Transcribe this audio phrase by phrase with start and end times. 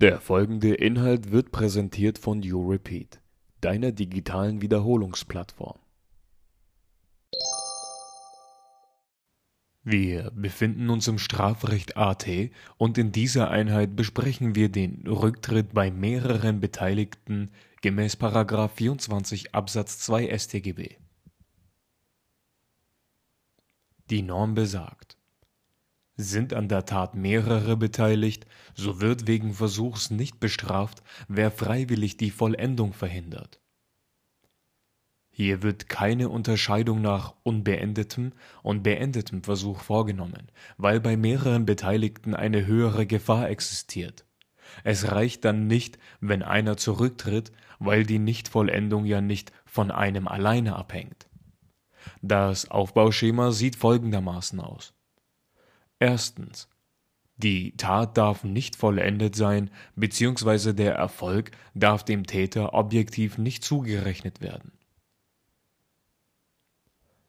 [0.00, 3.20] Der folgende Inhalt wird präsentiert von YouRepeat,
[3.60, 5.78] deiner digitalen Wiederholungsplattform.
[9.82, 12.26] Wir befinden uns im Strafrecht AT
[12.78, 17.50] und in dieser Einheit besprechen wir den Rücktritt bei mehreren Beteiligten
[17.82, 20.96] gemäß 24 Absatz 2 StGB.
[24.08, 25.19] Die Norm besagt,
[26.20, 32.30] sind an der Tat mehrere beteiligt, so wird wegen Versuchs nicht bestraft, wer freiwillig die
[32.30, 33.60] Vollendung verhindert.
[35.30, 42.66] Hier wird keine Unterscheidung nach unbeendetem und beendetem Versuch vorgenommen, weil bei mehreren Beteiligten eine
[42.66, 44.26] höhere Gefahr existiert.
[44.84, 50.76] Es reicht dann nicht, wenn einer zurücktritt, weil die Nichtvollendung ja nicht von einem alleine
[50.76, 51.28] abhängt.
[52.22, 54.94] Das Aufbauschema sieht folgendermaßen aus.
[56.00, 56.68] Erstens.
[57.36, 60.72] Die Tat darf nicht vollendet sein, bzw.
[60.72, 64.72] der Erfolg darf dem Täter objektiv nicht zugerechnet werden.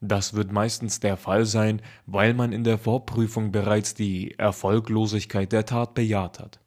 [0.00, 5.64] Das wird meistens der Fall sein, weil man in der Vorprüfung bereits die Erfolglosigkeit der
[5.64, 6.60] Tat bejaht hat.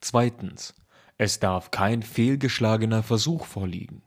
[0.00, 0.74] Zweitens.
[1.18, 4.00] Es darf kein fehlgeschlagener Versuch vorliegen.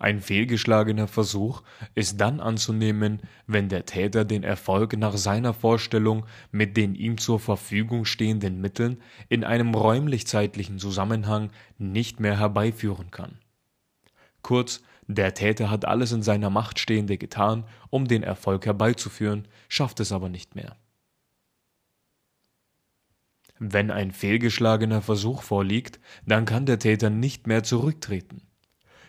[0.00, 1.62] Ein fehlgeschlagener Versuch
[1.94, 7.38] ist dann anzunehmen, wenn der Täter den Erfolg nach seiner Vorstellung mit den ihm zur
[7.38, 13.40] Verfügung stehenden Mitteln in einem räumlich-zeitlichen Zusammenhang nicht mehr herbeiführen kann.
[14.40, 20.00] Kurz, der Täter hat alles in seiner Macht Stehende getan, um den Erfolg herbeizuführen, schafft
[20.00, 20.76] es aber nicht mehr.
[23.58, 28.40] Wenn ein fehlgeschlagener Versuch vorliegt, dann kann der Täter nicht mehr zurücktreten.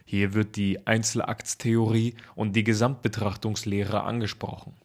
[0.06, 4.76] Hier wird die Einzelaktstheorie und die Gesamtbetrachtungslehre angesprochen.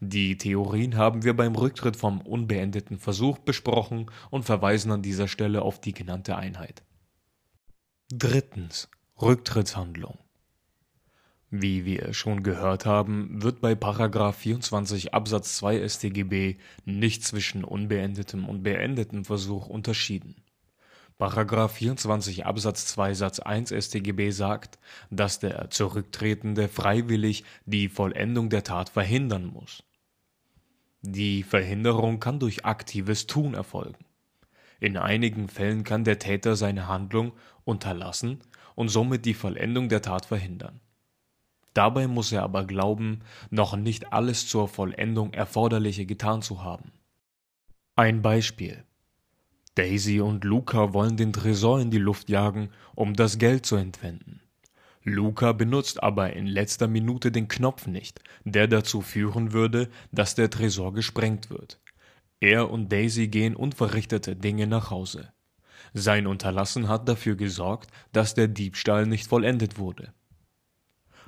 [0.00, 5.62] Die Theorien haben wir beim Rücktritt vom unbeendeten Versuch besprochen und verweisen an dieser Stelle
[5.62, 6.82] auf die genannte Einheit.
[8.12, 8.88] Drittens.
[9.20, 10.18] Rücktrittshandlung.
[11.50, 18.62] Wie wir schon gehört haben, wird bei 24 Absatz 2 StGB nicht zwischen unbeendetem und
[18.62, 20.42] beendetem Versuch unterschieden.
[21.30, 24.78] 24 Absatz 2 Satz 1 StGB sagt,
[25.10, 29.82] dass der Zurücktretende freiwillig die Vollendung der Tat verhindern muss.
[31.02, 34.04] Die Verhinderung kann durch aktives Tun erfolgen.
[34.80, 37.32] In einigen Fällen kann der Täter seine Handlung
[37.64, 38.40] unterlassen
[38.74, 40.80] und somit die Vollendung der Tat verhindern.
[41.74, 46.92] Dabei muss er aber glauben, noch nicht alles zur Vollendung Erforderliche getan zu haben.
[47.96, 48.84] Ein Beispiel.
[49.74, 54.40] Daisy und Luca wollen den Tresor in die Luft jagen, um das Geld zu entwenden.
[55.02, 60.50] Luca benutzt aber in letzter Minute den Knopf nicht, der dazu führen würde, dass der
[60.50, 61.80] Tresor gesprengt wird.
[62.40, 65.32] Er und Daisy gehen unverrichtete Dinge nach Hause.
[65.94, 70.12] Sein Unterlassen hat dafür gesorgt, dass der Diebstahl nicht vollendet wurde.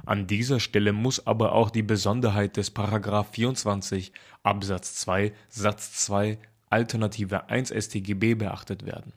[0.07, 2.75] An dieser Stelle muss aber auch die Besonderheit des§
[3.25, 4.13] 24
[4.43, 6.39] Absatz 2 Satz 2
[6.75, 9.13] Alternative 1 StGB beachtet werden.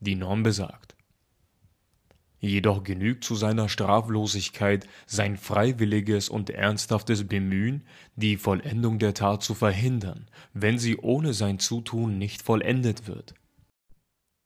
[0.00, 0.94] Die Norm besagt:
[2.38, 9.54] Jedoch genügt zu seiner Straflosigkeit sein freiwilliges und ernsthaftes Bemühen, die Vollendung der Tat zu
[9.54, 13.32] verhindern, wenn sie ohne sein Zutun nicht vollendet wird.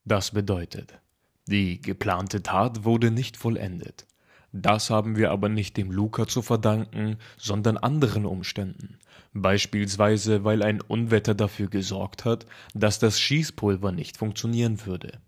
[0.04, 1.00] Das bedeutet,
[1.48, 4.06] die geplante Tat wurde nicht vollendet
[4.52, 8.98] das haben wir aber nicht dem Luca zu verdanken, sondern anderen Umständen,
[9.32, 15.20] beispielsweise weil ein Unwetter dafür gesorgt hat, dass das Schießpulver nicht funktionieren würde.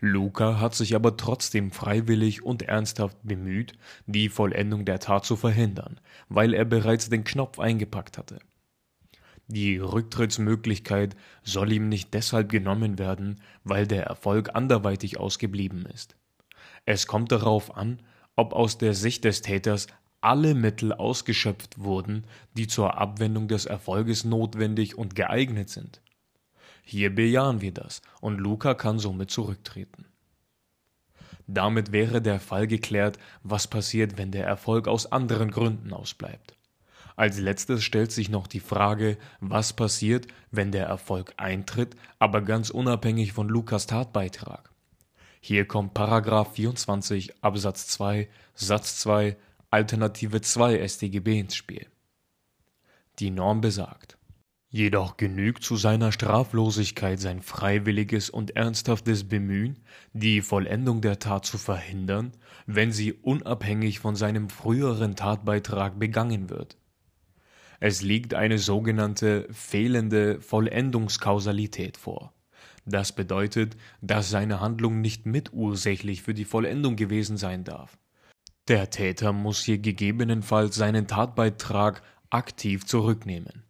[0.00, 3.72] Luca hat sich aber trotzdem freiwillig und ernsthaft bemüht,
[4.06, 5.98] die Vollendung der Tat zu verhindern,
[6.28, 8.38] weil er bereits den Knopf eingepackt hatte.
[9.46, 16.16] Die Rücktrittsmöglichkeit soll ihm nicht deshalb genommen werden, weil der Erfolg anderweitig ausgeblieben ist.
[16.86, 18.00] Es kommt darauf an,
[18.36, 19.86] ob aus der Sicht des Täters
[20.20, 22.24] alle Mittel ausgeschöpft wurden,
[22.56, 26.00] die zur Abwendung des Erfolges notwendig und geeignet sind.
[26.82, 30.06] Hier bejahen wir das und Luca kann somit zurücktreten.
[31.46, 36.54] Damit wäre der Fall geklärt, was passiert, wenn der Erfolg aus anderen Gründen ausbleibt.
[37.16, 42.70] Als letztes stellt sich noch die Frage, was passiert, wenn der Erfolg eintritt, aber ganz
[42.70, 44.73] unabhängig von Lukas Tatbeitrag.
[45.46, 45.94] Hier kommt§
[46.54, 49.36] 24 Absatz 2 Satz 2
[49.68, 51.86] Alternative 2 StGB ins Spiel.
[53.18, 54.16] Die Norm besagt:
[54.70, 59.80] Jedoch genügt zu seiner Straflosigkeit sein freiwilliges und ernsthaftes Bemühen,
[60.14, 62.32] die Vollendung der Tat zu verhindern,
[62.64, 66.78] wenn sie unabhängig von seinem früheren Tatbeitrag begangen wird.
[67.80, 72.33] Es liegt eine sogenannte fehlende Vollendungskausalität vor
[72.86, 77.96] Das bedeutet, dass seine Handlung nicht mitursächlich für die Vollendung gewesen sein darf.
[78.68, 83.62] Der Täter muss hier gegebenenfalls seinen Tatbeitrag aktiv zurücknehmen.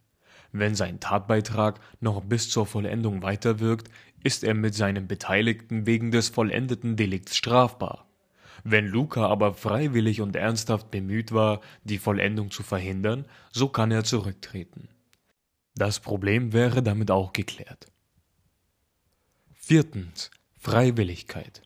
[0.52, 3.90] Wenn sein Tatbeitrag noch bis zur Vollendung weiterwirkt,
[4.22, 8.06] ist er mit seinem Beteiligten wegen des vollendeten Delikts strafbar.
[8.62, 14.04] Wenn Luca aber freiwillig und ernsthaft bemüht war, die Vollendung zu verhindern, so kann er
[14.04, 14.88] zurücktreten.
[15.74, 17.88] Das Problem wäre damit auch geklärt.
[19.66, 20.30] Viertens.
[20.58, 21.62] Freiwilligkeit.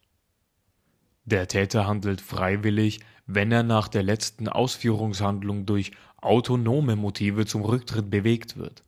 [1.25, 8.09] Der Täter handelt freiwillig, wenn er nach der letzten Ausführungshandlung durch autonome Motive zum Rücktritt
[8.09, 8.85] bewegt wird.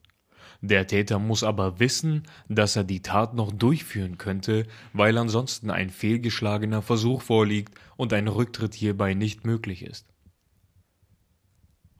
[0.60, 5.90] Der Täter muss aber wissen, dass er die Tat noch durchführen könnte, weil ansonsten ein
[5.90, 10.06] fehlgeschlagener Versuch vorliegt und ein Rücktritt hierbei nicht möglich ist.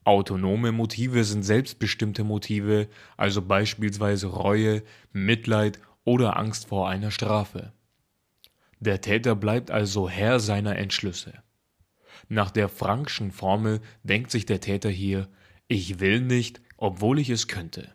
[0.05, 7.73] Autonome Motive sind selbstbestimmte Motive, also beispielsweise Reue, Mitleid oder Angst vor einer Strafe.
[8.79, 11.35] Der Täter bleibt also Herr seiner Entschlüsse.
[12.29, 15.29] Nach der Frankschen Formel denkt sich der Täter hier,
[15.69, 17.95] ich will nicht, obwohl ich es könnte.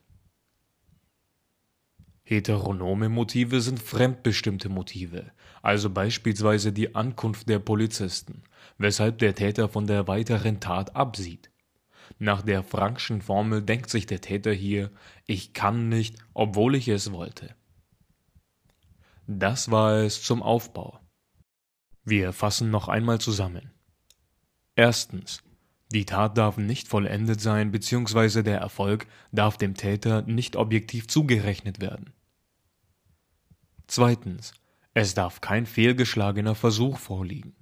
[2.23, 5.31] Heteronome Motive sind fremdbestimmte Motive,
[5.61, 8.43] also beispielsweise die Ankunft der Polizisten,
[8.77, 11.51] weshalb der Täter von der weiteren Tat absieht.
[12.17, 14.91] Nach der Frankschen Formel denkt sich der Täter hier,
[15.25, 17.55] ich kann nicht, obwohl ich es wollte.
[19.27, 20.99] Das war es zum Aufbau.
[22.03, 23.71] Wir fassen noch einmal zusammen.
[24.75, 25.41] Erstens.
[25.91, 28.43] Die Tat darf nicht vollendet sein bzw.
[28.43, 32.13] der Erfolg darf dem Täter nicht objektiv zugerechnet werden.
[33.87, 34.53] Zweitens.
[34.93, 37.55] Es darf kein fehlgeschlagener Versuch vorliegen.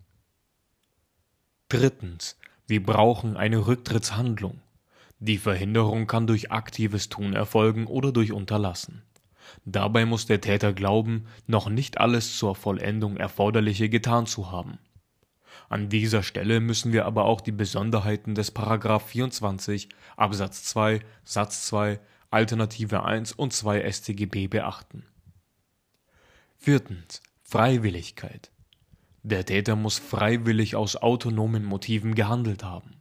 [1.69, 2.37] Drittens.
[2.67, 4.61] Wir brauchen eine Rücktrittshandlung.
[5.19, 9.03] Die Verhinderung kann durch aktives Tun erfolgen oder durch Unterlassen.
[9.65, 14.79] Dabei muss der Täter glauben, noch nicht alles zur Vollendung Erforderliche getan zu haben.
[15.69, 18.55] An dieser Stelle müssen wir aber auch die Besonderheiten des§
[18.99, 21.99] 24 Absatz 2 Satz 2
[22.29, 25.05] Alternative 1 und 2 StGB beachten.
[26.57, 27.21] Viertens.
[27.43, 28.51] Freiwilligkeit.
[29.21, 32.92] Der Täter muss freiwillig aus autonomen Motiven gehandelt haben.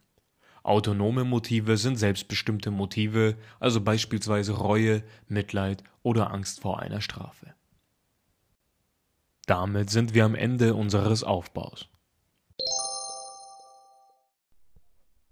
[0.63, 7.53] Autonome Motive sind selbstbestimmte Motive, also beispielsweise Reue, Mitleid oder Angst vor einer Strafe.
[9.45, 11.89] Damit sind wir am Ende unseres Aufbaus.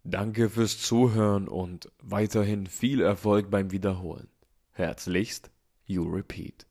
[0.04, 4.28] Danke fürs Zuhören und weiterhin viel Erfolg beim Wiederholen.
[4.72, 5.52] Herzlichst,
[5.86, 6.66] You Repeat.